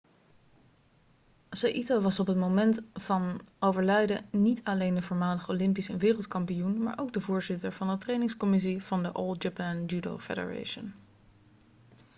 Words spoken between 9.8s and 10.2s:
judo